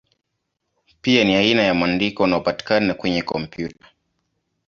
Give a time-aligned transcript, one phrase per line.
[1.01, 3.87] Pia ni aina ya mwandiko unaopatikana kwenye kompyuta.